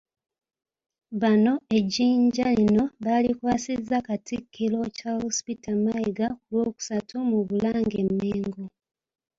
[1.21, 8.63] Bano ejjinja lino balikwasizza Katikkiro Charles Peter Mayiga ku Lwokusatu mu Bulange e Mmengo